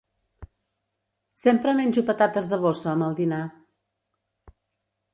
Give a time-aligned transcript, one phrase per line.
[1.43, 3.43] Sempre menjo patates de bossa amb el dinar